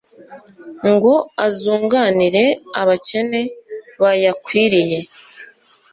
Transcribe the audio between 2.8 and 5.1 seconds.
abakene bayakwiriye